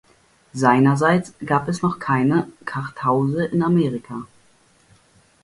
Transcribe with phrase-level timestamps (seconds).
[0.53, 4.23] Seinerzeit gab es noch keine Kartause in Amerika.